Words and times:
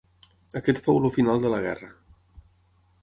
Aquest 0.59 0.79
fou 0.85 0.97
el 1.01 1.13
final 1.17 1.43
de 1.45 1.53
la 1.55 1.59
guerra. 1.67 1.91